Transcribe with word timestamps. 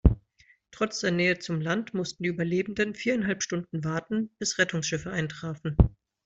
Trotz 0.71 1.01
der 1.01 1.11
Nähe 1.11 1.37
zum 1.37 1.61
Land 1.61 1.93
mussten 1.93 2.23
die 2.23 2.29
Überlebenden 2.29 2.95
viereinhalb 2.95 3.43
Stunden 3.43 3.83
warten, 3.83 4.31
bis 4.39 4.57
Rettungsschiffe 4.57 5.11
eintrafen. 5.11 5.77